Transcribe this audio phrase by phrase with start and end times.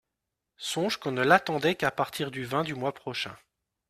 [0.57, 3.37] Songe qu’on ne l’attendait qu’à partir du vingt du mois prochain!